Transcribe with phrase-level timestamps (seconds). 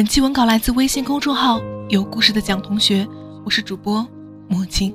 [0.00, 3.06] 本期文稿来自微信公众号“有故事的蒋同学”，
[3.44, 4.08] 我是主播
[4.48, 4.94] 莫青。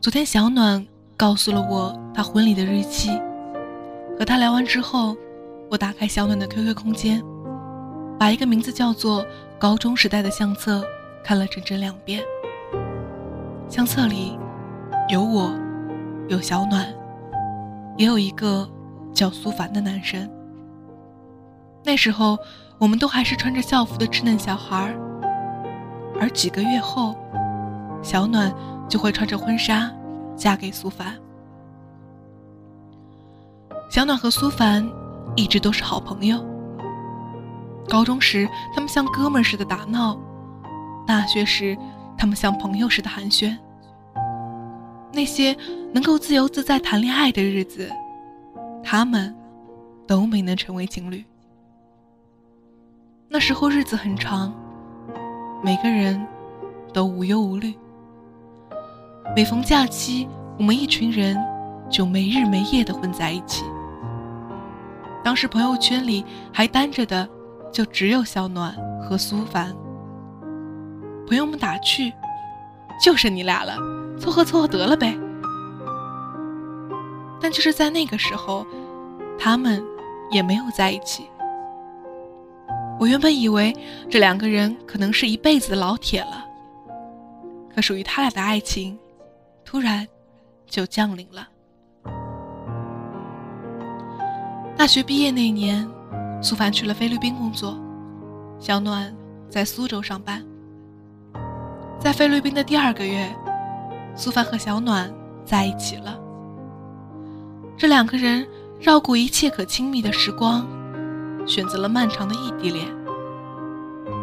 [0.00, 0.84] 昨天小暖
[1.16, 3.10] 告诉了我他婚礼的日期。
[4.18, 5.16] 和他聊完之后，
[5.70, 7.22] 我打开小暖的 QQ 空间，
[8.18, 9.24] 把一个名字叫做
[9.56, 10.84] “高中时代”的相册
[11.22, 12.24] 看了整整两遍。
[13.68, 14.36] 相册里
[15.08, 15.54] 有我，
[16.26, 16.92] 有小暖，
[17.96, 18.68] 也有一个
[19.14, 20.28] 叫苏凡的男生。
[21.92, 22.38] 那时候，
[22.78, 24.96] 我们都还是穿着校服的稚嫩小孩
[26.18, 27.14] 而几个月后，
[28.02, 28.50] 小暖
[28.88, 29.92] 就会穿着婚纱
[30.34, 31.14] 嫁给苏凡。
[33.90, 34.90] 小暖和苏凡
[35.36, 36.42] 一直都是好朋友。
[37.90, 40.16] 高中时，他们像哥们似的打闹；
[41.06, 41.76] 大学时，
[42.16, 43.54] 他们像朋友似的寒暄。
[45.12, 45.54] 那些
[45.92, 47.92] 能够自由自在谈恋爱的日子，
[48.82, 49.36] 他们
[50.06, 51.22] 都没能成为情侣。
[53.34, 54.52] 那时候日子很长，
[55.64, 56.22] 每个人
[56.92, 57.74] 都无忧无虑。
[59.34, 61.34] 每逢假期，我们一群人
[61.88, 63.64] 就没日没夜的混在一起。
[65.24, 67.26] 当时朋友圈里还单着的，
[67.72, 69.74] 就只有小暖和苏凡。
[71.26, 72.12] 朋友们打趣
[73.02, 73.74] ：“就剩你俩了，
[74.18, 75.16] 凑合凑合得了呗。”
[77.40, 78.66] 但就是在那个时候，
[79.38, 79.82] 他们
[80.30, 81.30] 也没有在一起。
[82.98, 83.74] 我原本以为
[84.08, 86.44] 这两个人可能是一辈子的老铁了，
[87.74, 88.96] 可属于他俩的爱情，
[89.64, 90.06] 突然
[90.66, 91.48] 就降临了。
[94.76, 95.88] 大学毕业那年，
[96.40, 97.76] 苏凡去了菲律宾工作，
[98.58, 99.14] 小暖
[99.48, 100.44] 在苏州上班。
[101.98, 103.28] 在菲律宾的第二个月，
[104.16, 105.12] 苏凡和小暖
[105.44, 106.18] 在一起了。
[107.76, 108.46] 这两个人
[108.80, 110.66] 绕过一切可亲密的时光，
[111.46, 112.86] 选择了漫长的异地恋。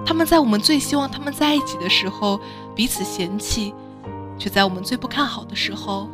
[0.05, 2.39] 他们在我们最希望他们在一起的时候
[2.75, 3.73] 彼此嫌弃，
[4.37, 6.09] 却在我们最不看好的时候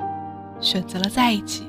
[0.59, 1.63] 选择了在一起。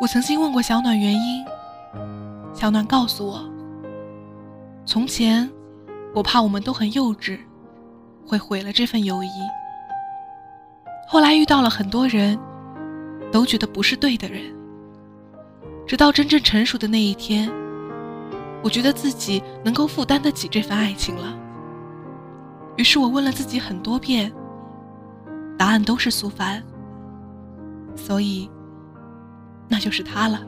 [0.00, 1.44] 我曾经问过小暖原因，
[2.54, 3.40] 小暖告诉我：
[4.86, 5.50] 从前
[6.14, 7.40] 我怕我们都很幼稚，
[8.24, 9.30] 会毁了这份友谊。
[11.08, 12.38] 后来遇到了很多人，
[13.32, 14.57] 都觉得不是对的人。
[15.88, 17.50] 直到真正成熟的那一天，
[18.62, 21.36] 我觉得自己能够负担得起这份爱情了。
[22.76, 24.32] 于是我问了自己很多遍，
[25.58, 26.62] 答案都是苏凡。
[27.96, 28.48] 所以。
[29.70, 30.40] 那就是他了。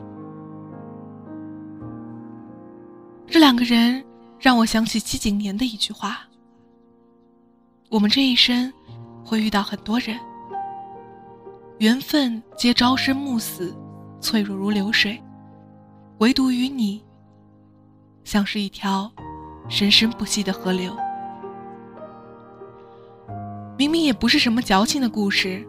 [3.27, 4.03] 这两个人
[4.39, 6.21] 让我想起七景年的一句话
[7.87, 8.73] ：“我们这一生
[9.23, 10.19] 会遇到很多人，
[11.77, 13.71] 缘分皆朝生暮死，
[14.19, 15.21] 脆弱如流水，
[16.21, 17.03] 唯独与你，
[18.23, 19.11] 像是一条
[19.67, 20.95] 生生不息的河流。”
[23.75, 25.67] 明明也不是什么矫情的故事，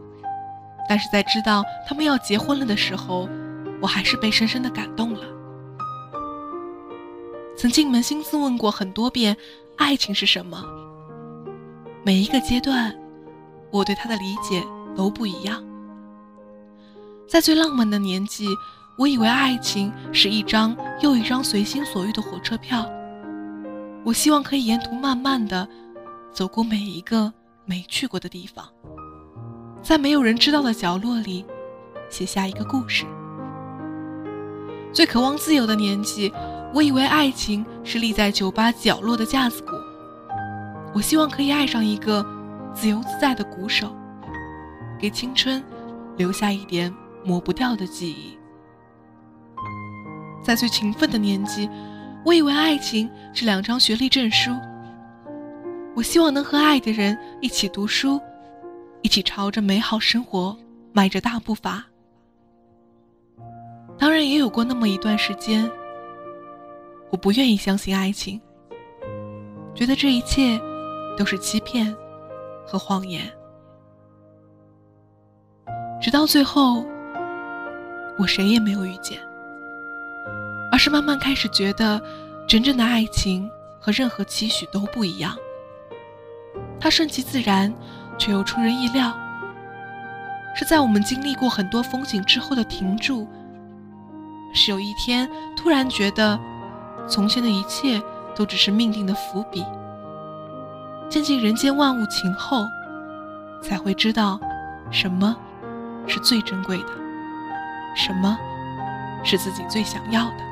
[0.87, 3.29] 但是在知道他们要结婚了的时候。
[3.81, 5.27] 我还是被深深的感动了。
[7.57, 9.37] 曾经扪心自问过很多遍，
[9.77, 10.65] 爱情是什么？
[12.05, 12.97] 每一个阶段，
[13.73, 14.63] 我对他的理解
[14.95, 15.65] 都不一样。
[17.29, 18.47] 在最浪漫的年纪，
[18.99, 22.89] 我以为爱情是一张又一张随心所欲的火车票，
[24.05, 25.67] 我希望可以沿途慢慢的
[26.31, 27.33] 走过每一个
[27.65, 28.69] 没去过的地方，
[29.83, 31.45] 在没有人知道的角落里，
[32.11, 33.07] 写下一个故事。
[34.93, 36.31] 最渴望自由的年纪，
[36.75, 39.73] 我以为爱情是立在酒吧角落的架子鼓。
[40.95, 42.25] 我希望可以爱上一个
[42.75, 43.97] 自由自在的鼓手，
[45.01, 45.65] 给青春
[46.19, 46.95] 留下一点
[47.25, 48.39] 抹不掉的记忆。
[50.43, 51.69] 在最勤奋的年纪，
[52.25, 54.51] 我以为爱情是两张学历证书。
[55.95, 58.21] 我希望能和爱的人一起读书，
[59.03, 60.57] 一起朝着美好生活
[60.93, 61.85] 迈着大步伐。
[63.99, 65.71] 当然也有过那么一段时间，
[67.11, 68.41] 我不愿意相信爱情，
[69.75, 70.59] 觉得这一切
[71.17, 71.95] 都是欺骗
[72.67, 73.23] 和谎言。
[76.01, 76.85] 直到最后，
[78.19, 79.21] 我谁也没有遇见，
[80.85, 82.03] 是慢慢开始觉得，
[82.45, 83.49] 真正的爱情
[83.79, 85.37] 和任何期许都不一样。
[86.81, 87.73] 它顺其自然，
[88.19, 89.17] 却又出人意料，
[90.57, 93.29] 是在我们经历过很多风景之后的停住。
[94.53, 96.37] 是有一天突然觉得，
[97.07, 98.03] 从前的一切
[98.35, 99.65] 都只是命定的伏笔。
[101.09, 102.67] 见尽人间万物情后，
[103.63, 104.37] 才会知道，
[104.91, 105.37] 什么
[106.09, 106.91] 是最珍贵的，
[107.95, 108.37] 什么
[109.23, 110.52] 是自己最想要的。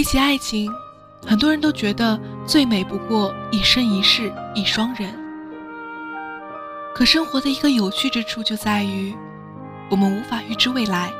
[0.00, 0.72] 提起爱情，
[1.26, 5.14] 很多人都觉得最美不过一生一世一双人。
[6.94, 9.14] 可生活的一个有趣之处就在于，
[9.90, 11.12] 我们无法预知未来，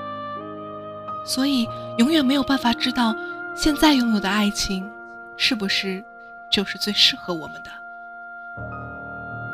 [1.27, 1.69] 所以
[1.99, 3.15] 永远没有办法知道
[3.55, 4.91] 现在拥有的爱情
[5.37, 6.03] 是不是
[6.50, 7.71] 就是最适合我们的。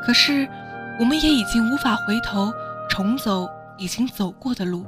[0.05, 0.49] 可是，
[1.01, 2.53] 我们也已经无法回头
[2.89, 4.85] 重走已经走过的路，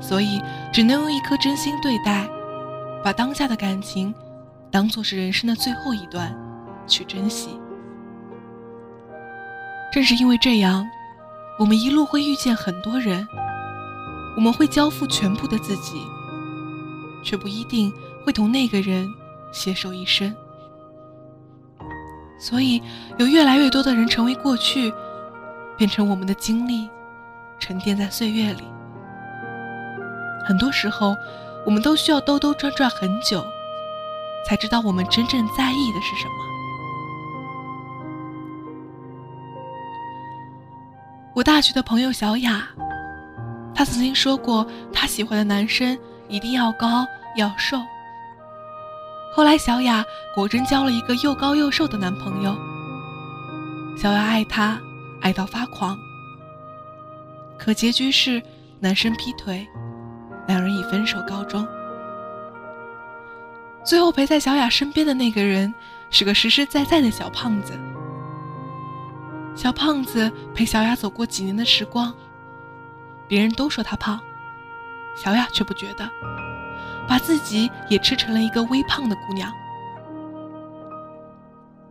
[0.00, 0.40] 所以
[0.72, 2.24] 只能用一颗真心对待，
[3.06, 4.12] 把当下的感情
[4.68, 6.36] 当做是人生的最后一段
[6.88, 7.56] 去珍惜。
[9.92, 10.84] 正是因为这样，
[11.56, 13.24] 我们一路会遇见很多人，
[14.36, 16.02] 我们会交付全部的自己，
[17.22, 17.92] 却不一定
[18.24, 19.08] 会同那个人
[19.52, 20.34] 携手一生。
[22.40, 22.82] 所以，
[23.18, 24.92] 有越来越多的人成为过去，
[25.78, 26.90] 变成我们的经历，
[27.60, 28.64] 沉淀在岁月里。
[30.44, 31.14] 很多时候，
[31.66, 33.44] 我们都需要兜兜转转很久，
[34.46, 36.34] 才知道我们真正在意的是什么。
[41.34, 42.68] 我大学的朋友小雅，
[43.74, 45.98] 她曾经说过，她喜欢的男生
[46.28, 47.04] 一定要高
[47.36, 47.76] 要瘦。
[49.34, 50.04] 后来小雅
[50.34, 52.56] 果真交了一个又高又瘦的男朋友。
[53.98, 54.80] 小雅爱他，
[55.20, 55.98] 爱到发狂。
[57.58, 58.40] 可结局是
[58.78, 59.66] 男生劈腿，
[60.46, 61.66] 两人以分手告终。
[63.84, 65.72] 最后陪在小雅身边的那个人，
[66.10, 67.72] 是个实实在在的小胖子。
[69.54, 72.12] 小胖子陪小雅走过几年的时光，
[73.28, 74.20] 别人都说他胖，
[75.16, 76.08] 小雅却不觉得，
[77.08, 79.52] 把自己也吃成了一个微胖的姑娘。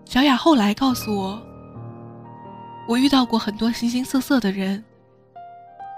[0.03, 1.41] 小雅后来告诉我，
[2.87, 4.83] 我遇到过很多形形色色的人，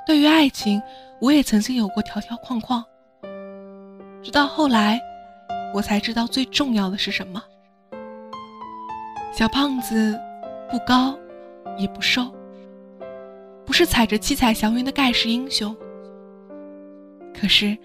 [0.08, 0.82] 对于爱情，
[1.20, 2.84] 我也曾经有过条条框框，
[4.24, 5.00] 直到后来，
[5.74, 7.44] 我才知道最重要的是什么。
[9.32, 10.20] 小胖子
[10.72, 11.16] 不高。
[11.78, 12.34] 也不瘦，
[13.64, 15.78] 不是踩着七彩祥云的盖世英雄。
[17.40, 17.78] 可是，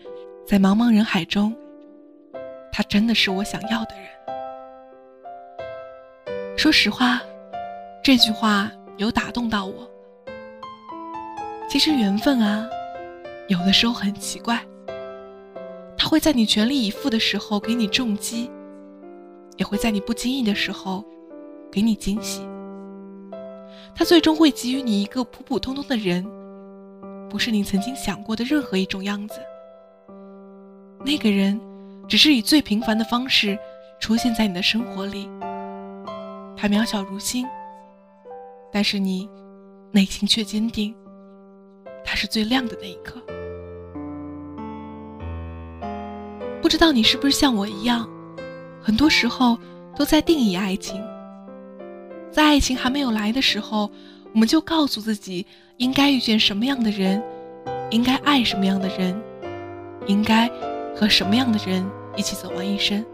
[0.47, 1.55] 在茫茫人海中，
[2.73, 4.07] 他真的是我想要的人。
[6.57, 7.21] 说实话，
[8.03, 9.87] 这句话有打动到我。
[11.73, 12.69] 其实缘分啊，
[13.49, 14.63] 有的时候很奇怪，
[15.97, 18.51] 他会在你全力以赴的时候给你重击，
[19.57, 21.03] 也会在你不经意的时候
[21.73, 22.47] 给你惊喜。
[23.95, 26.23] 他最终会给予你一个普普通通的人，
[27.31, 29.37] 不是你曾经想过的任何一种样子。
[31.03, 31.59] 那个人，
[32.07, 33.59] 只是以最平凡的方式
[33.99, 35.27] 出现在你的生活里。
[36.55, 37.47] 他渺小如星，
[38.71, 39.27] 但是你
[39.91, 40.95] 内心却坚定。
[42.23, 43.21] 是最亮的那一刻。
[46.63, 48.09] 不知道你是不是像我一样，
[48.81, 49.59] 很多时候
[49.97, 51.03] 都在定义爱情。
[52.31, 53.91] 在爱情还没有来的时候，
[54.33, 55.45] 我们就告诉自己
[55.79, 57.21] 应该遇见什么样的人，
[57.91, 59.21] 应该爱什么样的人，
[60.07, 60.49] 应该
[60.95, 61.85] 和什么样的人
[62.17, 63.05] 一起走完一生。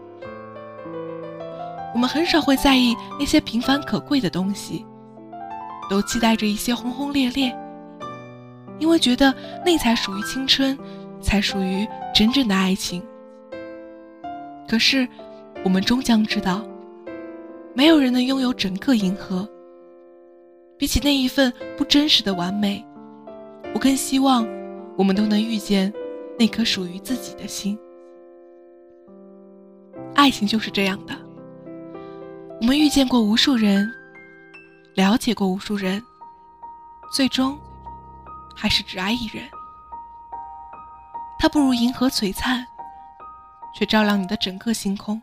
[1.95, 4.85] 我们很少会在意那些平凡可贵的东西，
[5.89, 7.51] 都期待着一些轰轰烈烈，
[8.79, 9.33] 因为觉得
[9.65, 10.77] 那才属于青春，
[11.21, 13.03] 才属于真正的爱情。
[14.67, 15.07] 可是，
[15.63, 16.63] 我们终将知道。
[17.75, 19.47] 没有人能拥有整个银河。
[20.77, 22.83] 比起那一份不真实的完美，
[23.73, 24.47] 我更希望
[24.97, 25.93] 我们都能遇见
[26.37, 27.77] 那颗属于自己的心。
[30.15, 31.13] 爱情就是这样的，
[32.61, 33.89] 我们遇见过无数人，
[34.95, 36.01] 了解过无数人，
[37.11, 37.57] 最终
[38.61, 39.45] 还是只爱一人，
[41.39, 42.67] 他不如银河璀璨，
[43.73, 45.21] 却照亮你的整个星空。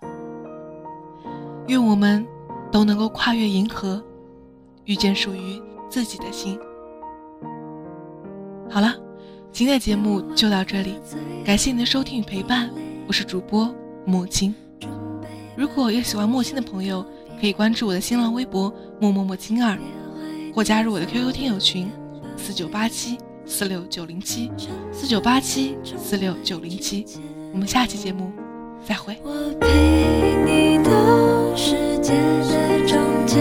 [1.67, 2.27] 愿我们
[2.73, 4.03] 都能够跨越银河，
[4.87, 6.59] 遇见属于自己的心。
[8.71, 8.95] 好了，
[9.53, 10.99] 今天的节目就到这里，
[11.45, 12.71] 感谢您的收听与陪伴，
[13.07, 13.71] 我是主播
[14.07, 14.55] 莫青。
[15.55, 17.05] 如果有喜欢莫青的朋友，
[17.39, 19.79] 可以关注我的新浪微博莫莫莫青儿，
[20.55, 21.93] 或加入我的 QQ 听友群
[22.39, 23.19] 四九八七。
[23.47, 24.51] 四六九零七
[24.93, 27.07] 四九八七四六九零七。
[27.53, 28.33] 我们下期节目
[28.85, 29.17] 再会。
[29.23, 33.41] 我陪你到世界的终结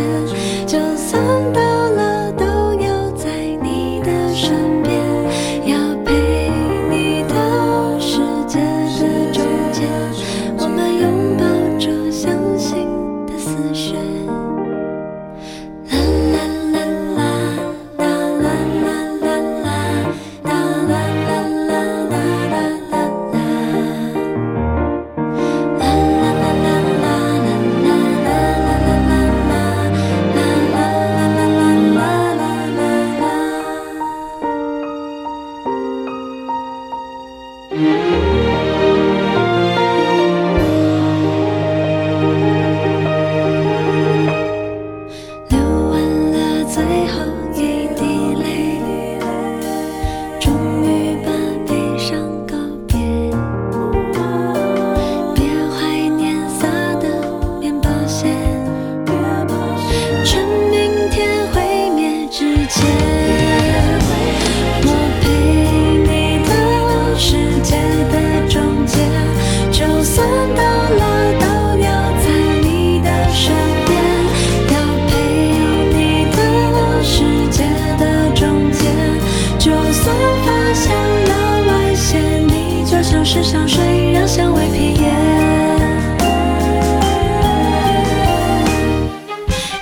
[83.27, 85.05] 是香水让香味飘远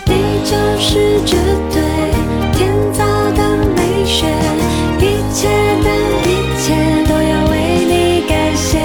[0.05, 0.13] 你
[0.45, 1.35] 就是绝
[1.69, 1.81] 对
[2.53, 4.25] 天造的美学
[4.97, 5.01] 一
[5.33, 5.49] 切
[5.83, 5.89] 的
[6.23, 6.73] 一切
[7.05, 8.79] 都要为你改写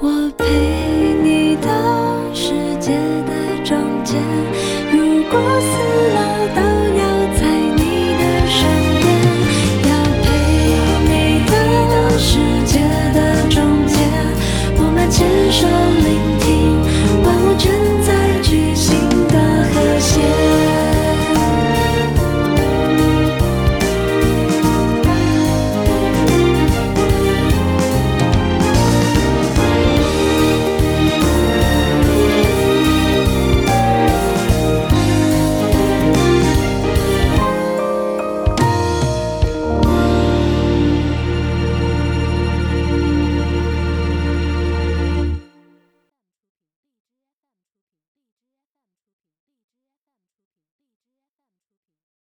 [0.00, 0.44] 我陪
[1.22, 1.70] 你到
[2.34, 2.90] 世界
[3.24, 4.16] 的终结
[4.90, 5.87] 如果思